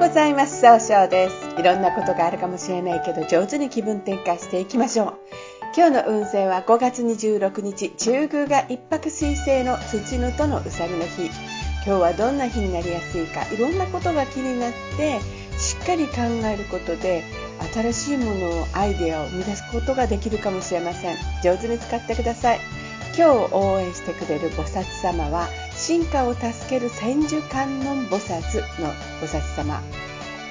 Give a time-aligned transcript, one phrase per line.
[0.00, 0.62] ございます。
[0.62, 1.60] 総称です。
[1.60, 5.18] いろんなことがあるかもしれないけど、上手に気分転換していきましょう。
[5.76, 11.26] 今日の運勢は5月26日、中宮が一泊水星の土のとのうさぎの日。
[11.84, 15.20] 今日はどんな日になりやすいか、いろんなことが気になって、
[15.58, 16.14] しっかり考
[16.46, 17.22] えることで、
[17.74, 21.16] 新しいものを、アイデアを生み出すことができるかもしれません。
[21.44, 22.60] 上手に使ってください。
[23.18, 25.48] 今日応援してくれる菩薩様は
[25.80, 29.80] 進化を助ける千手観音菩薩の菩薩様、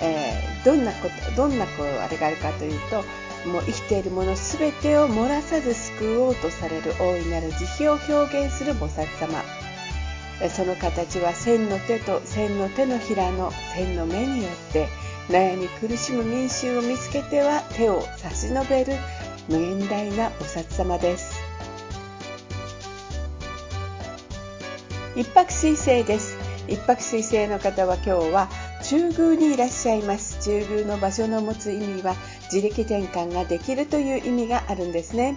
[0.01, 3.03] えー、どんなことどんなこうあれがあるかというと
[3.47, 9.43] もう生きているもの全てを漏らさず救おうとされる大いなる慈悲を表現する菩薩様。
[10.49, 14.87] その形は千の手と千の手のひらの千の目によって
[15.27, 18.93] 悩み苦しむ民衆を見つけては手を差し伸べる
[19.49, 21.38] 無限大な菩薩様です。
[25.19, 26.37] 一泊水星です。
[26.69, 28.47] 一泊水星の方は今日は
[28.81, 30.39] 中宮にいらっしゃいます。
[30.41, 35.35] 中宮の場所の持つ意味は自力転換ができるという意味があるんですね。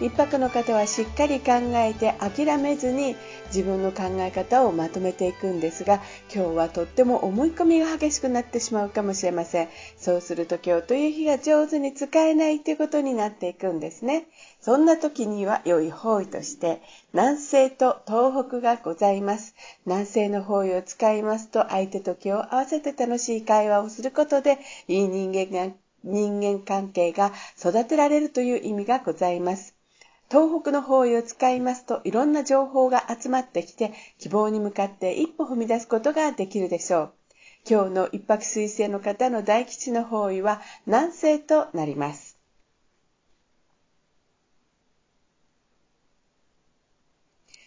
[0.00, 6.00] 一泊の方はしっかり考えて諦めずに自分の考え方をまとめていくんですが
[6.32, 9.68] 今日はとっても思い込みが激しくなってしまうかもしれません。
[9.96, 14.26] そうすると今日という日が上手に使えないということになっていくんですね。
[14.64, 16.80] そんな時には良い方位として
[17.12, 29.74] 南西と東北がございます南西の方位を使いますと相手と気を合わせて楽しい会話をすることでいい人間が人間関係が育てられるという意味がございます。
[30.30, 37.12] 東北の方位を使いますといろんな情報が集まってきて希望に向かって一歩踏み出すことができるでしょう。
[37.68, 42.33] 今日の一泊水星の方の大吉の方位は南西となります。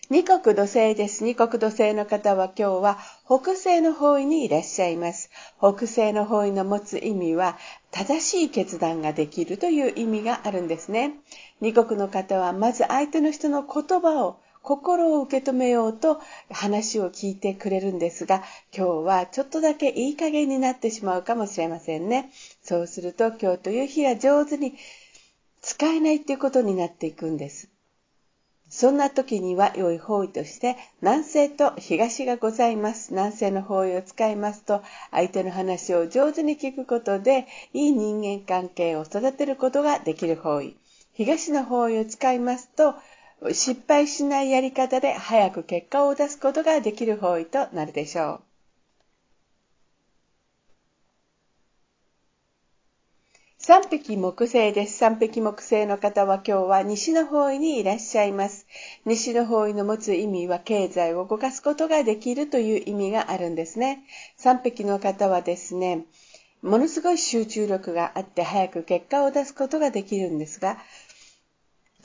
[0.09, 1.25] 二国土星です。
[1.25, 5.29] 二国土星の方は今日は北西の方位にいらっしゃいます。
[5.59, 7.57] 北西の方位の持つ意味は
[7.91, 11.16] 正しい決断ができるという意味があるんですね。
[11.59, 22.31] 二国の方はまず相手の人の言葉を心を受け止めようと話を聞いてくれるんですが、今日はちょっとだけいい加減になってしまうかもしれませんね。
[22.63, 24.73] そうすると今日という日が上手に
[25.62, 27.67] 使えないっていうことになっていくんです。
[28.69, 33.11] そんな時には良い方位として南西と東がございます。
[33.11, 40.75] 南西の方位を使いますと相手の話を上手に聞くことでいい人間関係を育てることができる方位。
[41.13, 42.95] 東の方位を使いますと
[43.53, 48.47] 失敗しないやり方で早く結果を出すことができる方位となるでしょう。
[53.67, 54.97] 三匹木星です。
[54.97, 58.66] 三匹木星の方は今日は西の方位にいらっしゃいます。
[59.03, 64.05] 西の方位の持つ意味は経済を動かすことができるという意味があるんですね。
[64.38, 66.05] 三匹の方はですね、
[66.61, 70.78] ものすごい集中力があって早く結果を出すことができるんですが、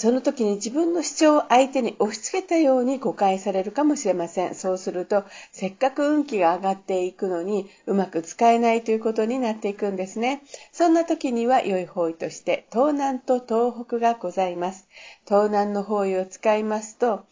[0.02, 4.56] その時に自分の主張を相手に押し付けたように誤解されるかもしれません。
[4.56, 10.42] そうすると、せっかく運気が上がっていくのに、うまく使えないということになっていくんですね。
[10.72, 14.88] そんな時には良い方位として、東南と東北がございます。
[15.24, 17.24] 東南の方位を使いますと、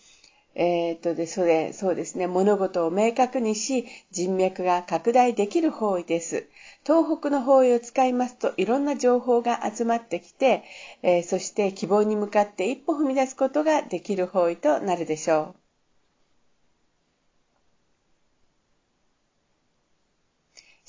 [0.61, 6.51] えー、っとで、それ、そうですね、物事を明確にし、人脈が拡大できる方位です。
[6.85, 10.63] 東北の方位を使いますと、いろんな情報が集まってきて、
[11.01, 15.70] えー、そして希望に向かって一歩踏み出すことができる方位となるでしょう。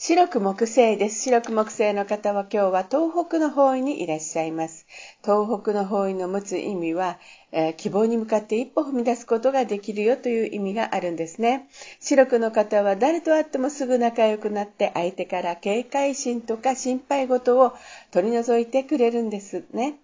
[0.03, 1.21] 白く木星です。
[1.21, 4.87] 白く木星の方は今日は東北の方位にいらっしゃいます。
[5.23, 7.19] 東北の方位の持つ意味は、
[7.51, 11.67] えー、希望に向かって一歩踏み出すことができるよという意味があるんですね。
[11.99, 17.75] 白くの方は誰と会ってもすぐ仲良くなって相手から警戒心とか心配事を
[18.09, 19.99] 取り除いてくれるんですね。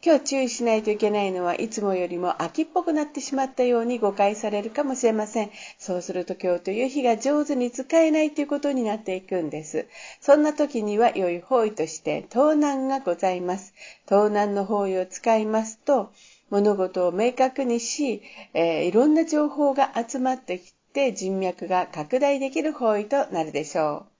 [0.00, 5.50] 今日注意しないといけないのはいつもよりも秋っぽくなってしまったように誤解されるかもしれません。
[5.76, 9.88] そうすると今日という日が上手に使えないということになっていくんです。
[10.20, 13.74] そんな時には良い方位として東南がございます。
[14.08, 16.12] 東南の方位を使いますと
[16.48, 18.22] 物事を明確にし、
[18.54, 24.17] えー、いろんな情報が集まってきて人脈が拡大できる方位となるでしょう。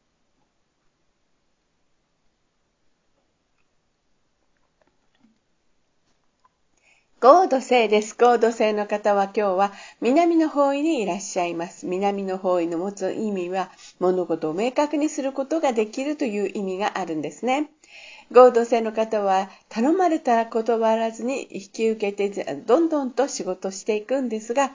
[7.20, 8.14] 合土星です。
[8.16, 11.84] 合土星の方は今日は南の方位にいらっしゃいます。
[11.84, 17.70] 南の方位の持つ意味は物事を明確にすることができるという意味があるんですね。
[18.30, 24.66] 合同性の方は頼まれたら断らずに引き受けてどんどんと仕事していくんですが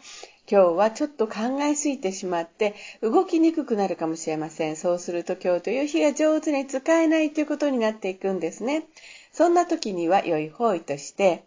[0.51, 4.75] 今日はちょっと考えすぎてしまって動きにくくなるかもしれません。
[4.75, 8.83] そうすると今日という日が上手に使えないということになっていくんですね。
[9.31, 11.45] そんな時には良い方位として、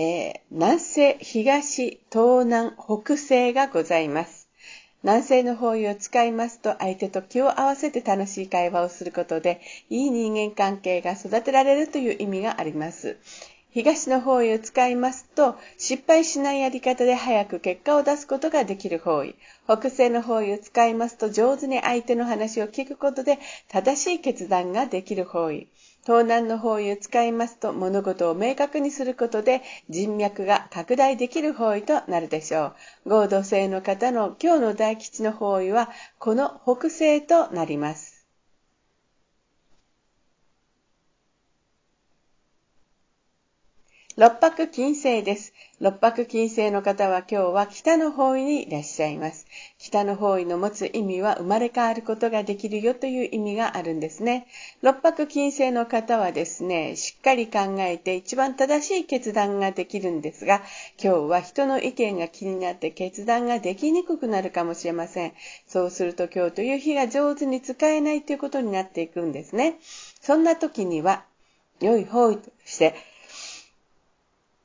[0.00, 4.48] えー、南西、東、東南、北西がございます。
[5.02, 9.60] 南西の方位を使いますと相手と気を合わせて楽しい会話をすることで
[9.90, 13.16] いい人間関係が育てられるという意味があります。
[13.72, 19.34] 東の方位を使いますと、失敗しないやり方で早く結果を出すことができる方位。
[19.64, 25.66] 北西の方位を使いますと、上手に相手の話を聞くことで正しい決断ができる方位。
[26.04, 32.72] 東南の方位を使いますと、物事を明確にすることで人脈が拡大できる方位となるでしょ
[33.04, 33.10] う。
[33.10, 38.17] 合同性の方の今日の大吉の方位は、この北西となります。
[44.18, 45.52] 六白金星です。
[45.78, 49.46] 六白金星の方は今日は北の方位にいらっしゃいます。
[49.78, 54.48] 北の方位の持つ意味は生まれ変わることができるよという意味があるんですね。
[54.82, 60.62] 六白金星の方はですね、しっかり考えて一番正しい決断ができるんですが、
[61.00, 65.32] 今日は人の意見が気になって決断ができにくくなるかもしれません。
[65.68, 69.76] そうすると今日という日が上手に使えないということになっていくんですね。
[70.20, 71.24] そんな時には、
[71.78, 72.96] 良い方位として、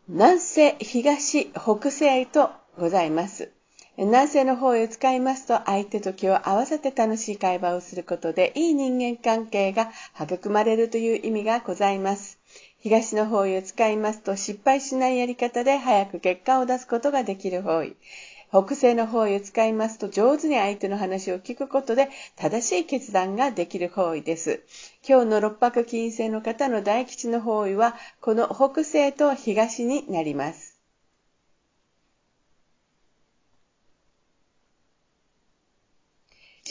[0.10, 3.54] 南西、東、北西とございます。
[3.96, 12.38] 南西の方へ使いますと相手と気を合わせて楽しい会話をすることでいい人間関係が育まれるという意味がございます。
[12.82, 17.96] 東の方位を使いますと失敗しないやり方で早く結果を出すことができる方位。
[18.54, 24.64] 北西の方位を使いますと上手に相手の話を聞くことで正しい決断ができる方位です。
[25.04, 30.73] 今日の六白金星の方の大吉の方位はこの北西と東になります。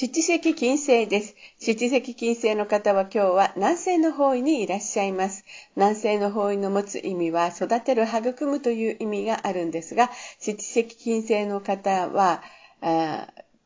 [0.04, 1.36] 七石金星です。
[1.60, 5.44] 七石金星の方は今日は南西の方位にいらっしゃいます。
[5.76, 10.10] 南西の方位の持つ意味は育てる、育むという意味があるんですが、
[10.40, 12.42] 七石金星の方は、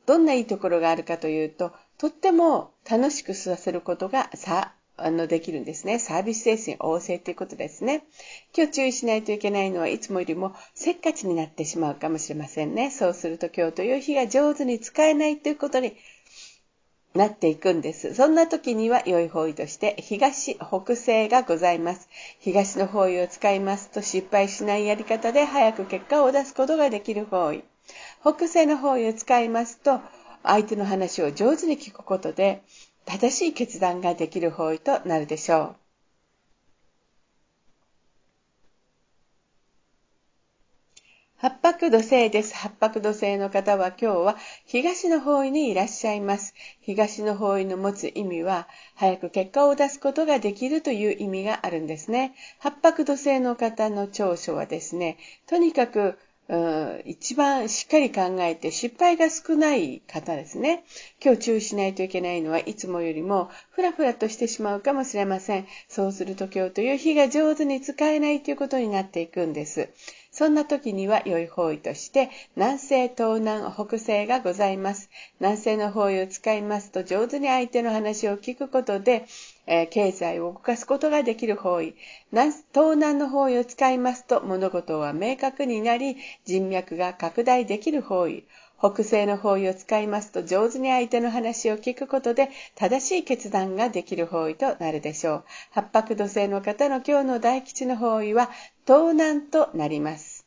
[0.04, 5.98] どんないいところがあるかというと、とっても楽しくさせることがさ、あの、できるんですね。
[5.98, 8.04] サービス精神旺盛ということですね。
[8.54, 12.90] 今日注意しないといけないのはいつもよりもせっかちになってしまうかもしれませんね。
[12.90, 15.96] そうすると今日という日が上手に使えないということに
[17.16, 18.14] なっていくんです。
[18.14, 22.08] そんな時には良い方位として東、北西がございます。
[22.38, 27.64] 東の方位を使いますと失敗しないやり方で早く結果を出すことができる方位。
[28.20, 30.00] 北西の方位を使いますと
[30.42, 32.62] 相手の話を上手に聞くことで
[33.04, 35.85] 正しい決断ができる方位となるでしょう。
[41.38, 42.54] 八白土星です。
[42.54, 46.54] 八白土星の方は今日は東の方位にいらっしゃいます。
[46.80, 52.34] 東の方位の持つ意味は、早く結果を出すことができるという意味があるんですね。
[52.58, 56.18] 八白土星の方の長所はですね、とにかく、
[57.04, 60.84] 一番しっかり考えて失敗が少ない方ですね。
[61.22, 65.66] 今日注意しないといけないのはいつもよりもふらふらとしてしまうかもしれません。
[65.88, 69.88] そうすると今日という日が上手に使えないということになっていくんです。
[70.38, 75.08] そんな時には良い方位として、南西、東南、北西がございます。
[75.40, 79.24] 南西の方位を使いますと、上手に相手の話を聞くことで、
[79.66, 81.94] え、経済を動かすことができる方位。
[82.32, 82.64] 東
[82.96, 88.44] 南の方位を使いますと、物事は明確になり、人脈が拡大できる方位。
[88.90, 95.44] 北西の方位を使いますと上手に相手の話を聞くことで正しい決断ができる方位となるでしょう。
[95.72, 98.50] 八白土星の方の今日の大吉の方位は
[98.86, 100.46] 東南となります。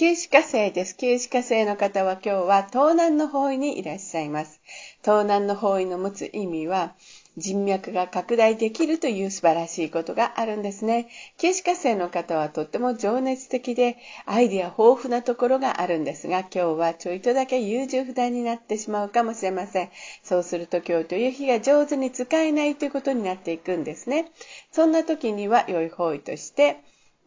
[0.00, 0.96] 旧歯科生です。
[0.96, 4.58] 旧歯科生の方は今日は東南の方位にいらっしゃいます。
[5.02, 6.94] 東南の方位の持つ意味は、
[7.40, 11.08] 人脈が拡大できるという素晴らしいことがあるんですね。
[11.38, 19.90] 旧歯科生の方はとっても情熱的でアイディア豊富なところがあるんですが、今日はちょいとだけ優柔不断になってしまうかもしれません。
[20.22, 24.30] そうすると今日という日が上手に使えないということになっていくんですね。
[24.70, 26.76] そんな時には良い方位として、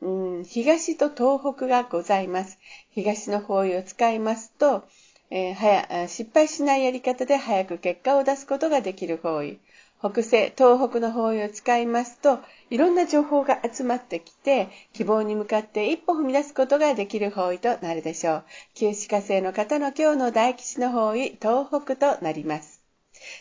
[0.01, 2.59] うん、東と東北がございます。
[2.91, 4.83] 東の方位を使いますと、
[5.31, 9.57] えー、早失敗しないやり方で早く結果を出すことができる方位。
[10.03, 18.43] 北西、東北の方位を使いますと、いろんな情報が集まってきて、希望に向かって一歩踏み出すことができる方位となるでしょう。
[18.73, 22.83] 旧歯科生の方の今日の大吉の方位、東北となります。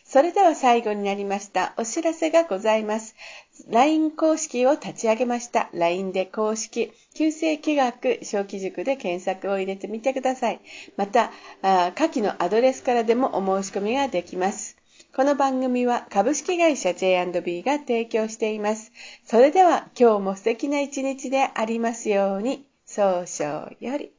[0.04, 1.74] それでは最後になりました。
[1.78, 3.16] お知らせがございます。
[3.68, 5.68] LINE 公式を立ち上げました。
[5.72, 10.60] LINE で公式、旧世気学小規塾で検索を入れてみてください。
[10.96, 11.32] また、
[11.96, 14.71] 下記のアドレスからでもお申し込みができます。
[15.14, 18.92] この番組は株式会社 J&B が提供しています。
[19.26, 24.10] それでは今日も素敵な一日でありますように、早々より。